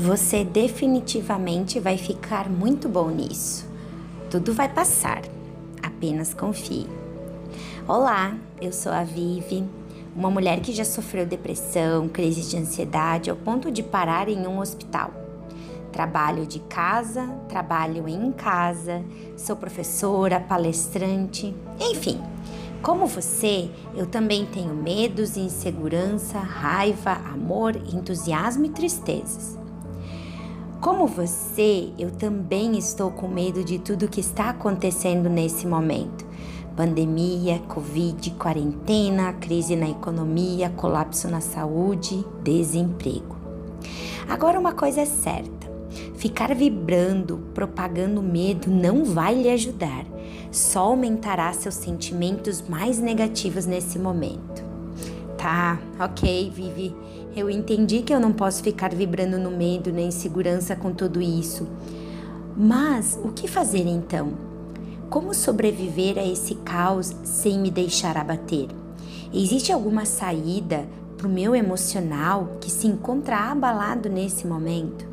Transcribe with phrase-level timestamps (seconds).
[0.00, 3.66] Você definitivamente vai ficar muito bom nisso.
[4.30, 5.22] Tudo vai passar.
[5.82, 6.86] Apenas confie.
[7.84, 9.64] Olá, eu sou a Vivi,
[10.14, 14.60] uma mulher que já sofreu depressão, crise de ansiedade ao ponto de parar em um
[14.60, 15.10] hospital.
[15.90, 19.02] Trabalho de casa, trabalho em casa,
[19.36, 22.20] sou professora, palestrante, enfim.
[22.82, 29.57] Como você, eu também tenho medos, insegurança, raiva, amor, entusiasmo e tristezas.
[30.80, 36.24] Como você, eu também estou com medo de tudo que está acontecendo nesse momento.
[36.76, 43.36] Pandemia, Covid, quarentena, crise na economia, colapso na saúde, desemprego.
[44.28, 45.68] Agora, uma coisa é certa:
[46.14, 50.06] ficar vibrando, propagando medo não vai lhe ajudar,
[50.52, 54.67] só aumentará seus sentimentos mais negativos nesse momento.
[55.38, 56.92] Tá, ok, Vivi.
[57.36, 61.68] Eu entendi que eu não posso ficar vibrando no medo nem insegurança com tudo isso.
[62.56, 64.32] Mas o que fazer então?
[65.08, 68.66] Como sobreviver a esse caos sem me deixar abater?
[69.32, 70.84] Existe alguma saída
[71.16, 75.06] para o meu emocional que se encontra abalado nesse momento?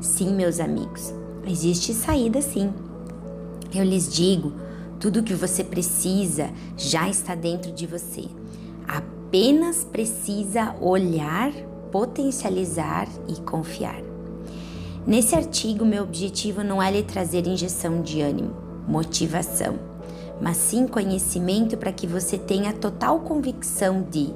[0.00, 1.14] Sim, meus amigos,
[1.46, 2.72] existe saída sim.
[3.72, 4.52] Eu lhes digo,
[4.98, 8.28] tudo o que você precisa já está dentro de você
[9.32, 11.50] apenas precisa olhar,
[11.90, 14.02] potencializar e confiar.
[15.06, 18.54] Nesse artigo, meu objetivo não é lhe trazer injeção de ânimo,
[18.86, 19.78] motivação,
[20.38, 24.34] mas sim conhecimento para que você tenha total convicção de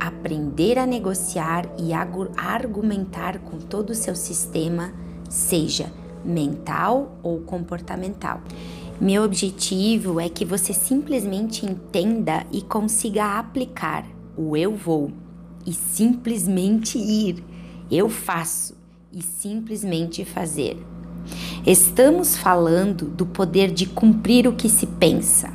[0.00, 4.92] aprender a negociar e argumentar com todo o seu sistema,
[5.30, 5.92] seja
[6.24, 8.40] mental ou comportamental.
[9.00, 14.04] Meu objetivo é que você simplesmente entenda e consiga aplicar
[14.36, 15.12] o eu vou
[15.66, 17.42] e simplesmente ir,
[17.90, 18.74] eu faço
[19.12, 20.76] e simplesmente fazer.
[21.66, 25.52] Estamos falando do poder de cumprir o que se pensa,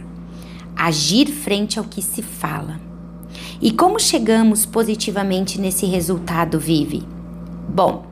[0.76, 2.80] agir frente ao que se fala.
[3.62, 7.04] E como chegamos positivamente nesse resultado, Vive?
[7.68, 8.06] Bom,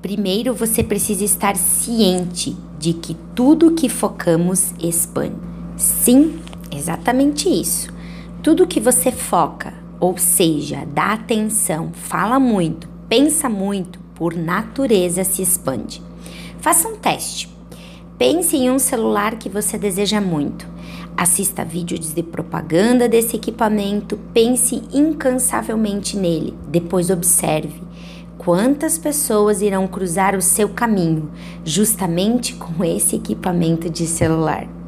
[0.00, 5.34] primeiro você precisa estar ciente de que tudo que focamos expande.
[5.76, 6.38] Sim,
[6.70, 7.88] exatamente isso.
[8.42, 15.42] Tudo que você foca, ou seja, dá atenção, fala muito, pensa muito, por natureza se
[15.42, 16.02] expande.
[16.58, 17.48] Faça um teste.
[18.18, 20.66] Pense em um celular que você deseja muito.
[21.16, 27.80] Assista vídeos de propaganda desse equipamento, pense incansavelmente nele, depois observe
[28.36, 31.30] quantas pessoas irão cruzar o seu caminho
[31.64, 34.81] justamente com esse equipamento de celular.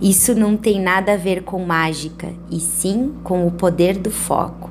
[0.00, 4.70] Isso não tem nada a ver com mágica, e sim com o poder do foco.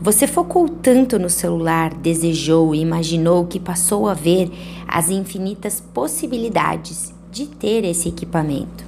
[0.00, 4.50] Você focou tanto no celular, desejou e imaginou que passou a ver
[4.88, 8.84] as infinitas possibilidades de ter esse equipamento.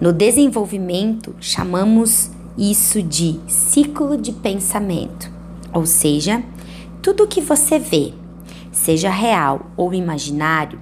[0.00, 5.30] No desenvolvimento, chamamos isso de ciclo de pensamento,
[5.72, 6.42] ou seja,
[7.00, 8.12] tudo que você vê,
[8.72, 10.80] seja real ou imaginário,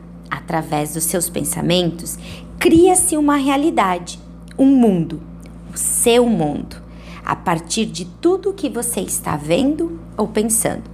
[0.48, 2.18] através dos seus pensamentos,
[2.58, 4.18] cria-se uma realidade,
[4.58, 5.20] um mundo,
[5.72, 6.82] o seu mundo,
[7.22, 10.84] a partir de tudo que você está vendo ou pensando.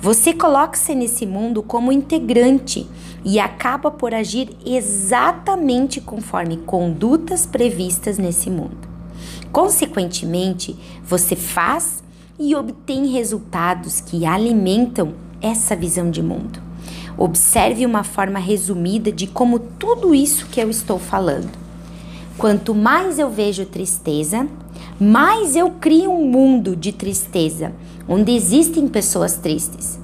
[0.00, 2.88] Você coloca-se nesse mundo como integrante
[3.24, 8.88] e acaba por agir exatamente conforme condutas previstas nesse mundo.
[9.52, 12.02] Consequentemente, você faz
[12.36, 16.67] e obtém resultados que alimentam essa visão de mundo.
[17.18, 21.50] Observe uma forma resumida de como tudo isso que eu estou falando.
[22.38, 24.46] Quanto mais eu vejo tristeza,
[25.00, 27.72] mais eu crio um mundo de tristeza,
[28.08, 29.98] onde existem pessoas tristes.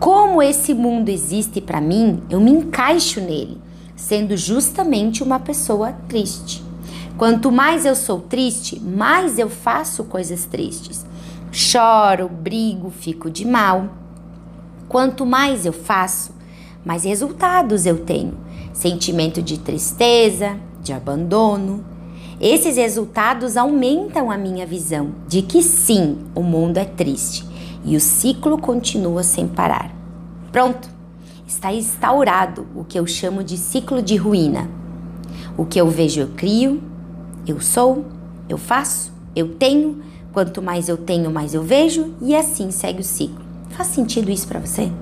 [0.00, 3.58] Como esse mundo existe para mim, eu me encaixo nele,
[3.94, 6.64] sendo justamente uma pessoa triste.
[7.16, 11.06] Quanto mais eu sou triste, mais eu faço coisas tristes.
[11.52, 13.88] Choro, brigo, fico de mal.
[14.88, 16.37] Quanto mais eu faço,
[16.84, 18.34] mais resultados eu tenho.
[18.72, 21.84] Sentimento de tristeza, de abandono.
[22.40, 27.44] Esses resultados aumentam a minha visão de que sim, o mundo é triste
[27.84, 29.94] e o ciclo continua sem parar.
[30.52, 30.88] Pronto,
[31.46, 34.68] está instaurado o que eu chamo de ciclo de ruína.
[35.56, 36.82] O que eu vejo, eu crio,
[37.46, 38.04] eu sou,
[38.48, 40.02] eu faço, eu tenho.
[40.32, 43.44] Quanto mais eu tenho, mais eu vejo e assim segue o ciclo.
[43.70, 44.92] Faz sentido isso para você?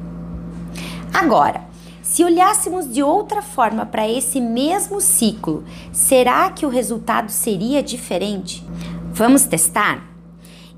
[1.16, 1.62] Agora,
[2.02, 8.62] se olhássemos de outra forma para esse mesmo ciclo, será que o resultado seria diferente?
[9.14, 10.06] Vamos testar?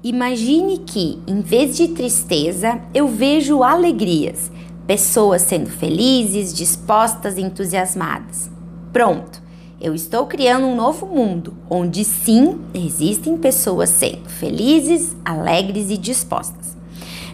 [0.00, 4.48] Imagine que, em vez de tristeza, eu vejo alegrias,
[4.86, 8.48] pessoas sendo felizes, dispostas entusiasmadas.
[8.92, 9.42] Pronto,
[9.80, 16.77] eu estou criando um novo mundo onde sim existem pessoas sendo felizes, alegres e dispostas.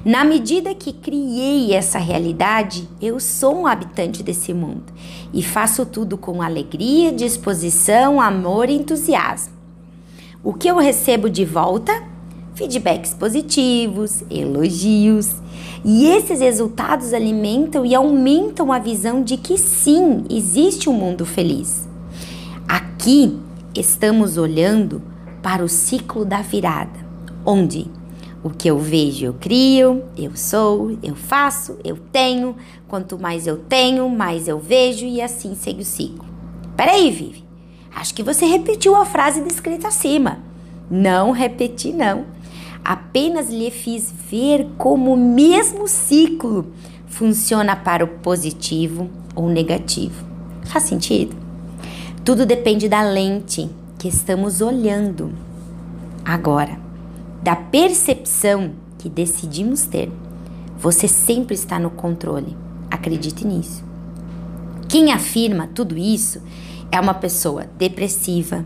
[0.05, 4.93] Na medida que criei essa realidade, eu sou um habitante desse mundo
[5.33, 9.55] e faço tudo com alegria, disposição, amor e entusiasmo.
[10.43, 12.03] O que eu recebo de volta?
[12.55, 15.37] Feedbacks positivos, elogios.
[15.83, 21.89] E esses resultados alimentam e aumentam a visão de que sim, existe um mundo feliz.
[22.69, 23.39] Aqui
[23.75, 25.01] estamos olhando
[25.43, 27.01] para o ciclo da virada,
[27.45, 27.87] onde
[28.45, 32.55] o que eu vejo, eu crio, eu sou, eu faço, eu tenho.
[32.87, 36.27] Quanto mais eu tenho, mais eu vejo e assim segue o ciclo.
[36.77, 37.43] Peraí, Vivi.
[37.97, 40.41] Acho que você repetiu a frase descrita acima.
[40.91, 42.27] Não repeti, não.
[42.85, 46.67] Apenas lhe fiz ver como o mesmo ciclo
[47.07, 50.23] funciona para o positivo ou negativo.
[50.67, 51.35] Faz sentido?
[52.23, 55.33] Tudo depende da lente que estamos olhando
[56.23, 56.84] agora
[57.45, 60.11] da percepção que decidimos ter.
[60.79, 62.57] Você sempre está no controle.
[62.91, 63.85] Acredite nisso.
[64.89, 66.41] Quem afirma tudo isso
[66.91, 68.65] é uma pessoa depressiva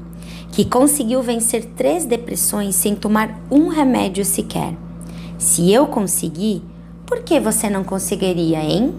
[0.53, 4.77] que conseguiu vencer três depressões sem tomar um remédio sequer.
[5.37, 6.63] Se eu consegui,
[7.05, 8.95] por que você não conseguiria, hein?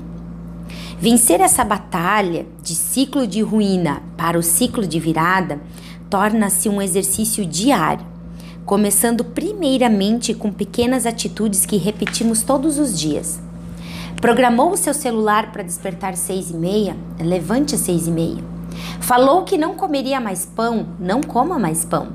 [1.00, 5.62] Vencer essa batalha de ciclo de ruína para o ciclo de virada
[6.10, 8.09] torna-se um exercício diário
[8.70, 13.42] começando primeiramente com pequenas atitudes que repetimos todos os dias.
[14.22, 16.96] Programou o seu celular para despertar seis e meia?
[17.20, 18.44] Levante às seis e meia.
[19.00, 20.90] Falou que não comeria mais pão?
[21.00, 22.10] Não coma mais pão.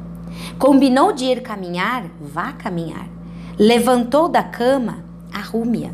[0.56, 2.04] Combinou de ir caminhar?
[2.20, 3.08] Vá caminhar.
[3.58, 4.98] Levantou da cama?
[5.32, 5.90] Arrume-a.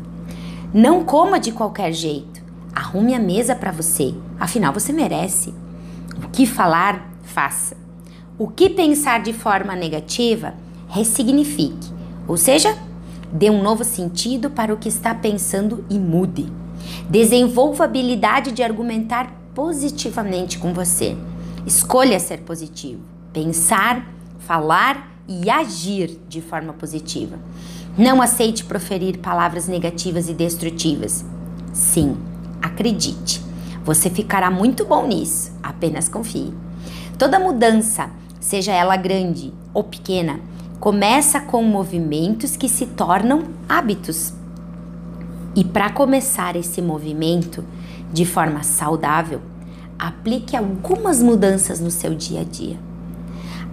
[0.71, 2.39] Não coma de qualquer jeito.
[2.71, 4.13] Arrume a mesa para você.
[4.39, 5.55] Afinal, você merece.
[6.23, 7.80] O que falar, faça.
[8.41, 10.55] O que pensar de forma negativa,
[10.87, 11.91] ressignifique,
[12.27, 12.75] ou seja,
[13.31, 16.51] dê um novo sentido para o que está pensando e mude.
[17.07, 21.15] Desenvolva a habilidade de argumentar positivamente com você.
[21.67, 23.01] Escolha ser positivo,
[23.31, 27.37] pensar, falar e agir de forma positiva.
[27.95, 31.23] Não aceite proferir palavras negativas e destrutivas.
[31.71, 32.17] Sim,
[32.59, 33.39] acredite,
[33.85, 35.51] você ficará muito bom nisso.
[35.61, 36.51] Apenas confie.
[37.19, 38.09] Toda mudança
[38.41, 40.41] seja ela grande ou pequena,
[40.79, 44.33] começa com movimentos que se tornam hábitos.
[45.55, 47.63] E para começar esse movimento
[48.11, 49.41] de forma saudável,
[49.97, 52.79] aplique algumas mudanças no seu dia a dia.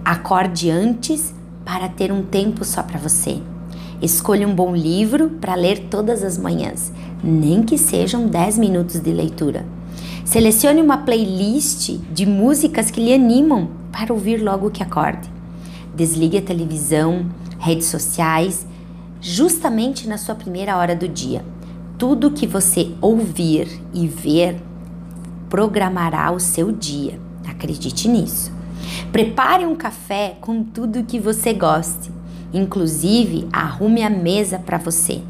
[0.05, 1.33] Acorde antes
[1.65, 3.41] para ter um tempo só para você.
[4.01, 6.91] Escolha um bom livro para ler todas as manhãs,
[7.23, 9.65] nem que sejam 10 minutos de leitura.
[10.23, 15.29] Selecione uma playlist de músicas que lhe animam para ouvir logo que acorde.
[15.95, 17.25] Desligue a televisão,
[17.57, 18.65] redes sociais,
[19.21, 21.43] justamente na sua primeira hora do dia.
[21.97, 24.61] Tudo que você ouvir e ver
[25.49, 27.19] programará o seu dia.
[27.47, 28.51] Acredite nisso.
[29.11, 32.11] Prepare um café com tudo que você goste.
[32.53, 35.21] Inclusive, arrume a mesa para você.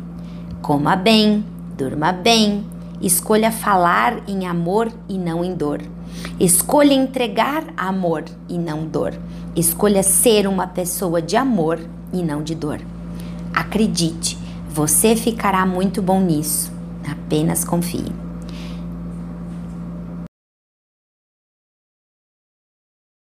[0.61, 1.43] Coma bem,
[1.77, 2.65] durma bem,
[3.01, 5.81] escolha falar em amor e não em dor.
[6.39, 9.13] Escolha entregar amor e não dor.
[9.55, 11.79] Escolha ser uma pessoa de amor
[12.13, 12.79] e não de dor.
[13.53, 14.37] Acredite,
[14.69, 16.71] você ficará muito bom nisso.
[17.09, 18.28] Apenas confie.